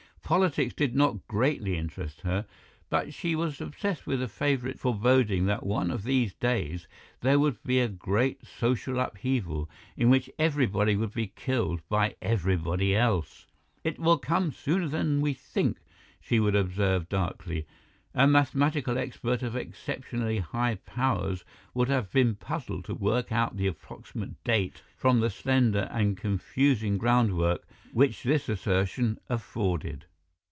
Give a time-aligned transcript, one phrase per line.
[0.23, 2.45] Politics did not greatly interest her,
[2.89, 6.87] but she was obsessed with a favourite foreboding that one of these days
[7.19, 12.95] there would be a great social upheaval, in which everybody would be killed by everybody
[12.95, 13.45] else.
[13.83, 15.79] "It will come sooner than we think,"
[16.21, 17.67] she would observe darkly;
[18.15, 21.43] a mathematical expert of exceptionally high powers
[21.73, 26.97] would have been puzzled to work out the approximate date from the slender and confusing
[26.97, 30.05] groundwork which this assertion afforded.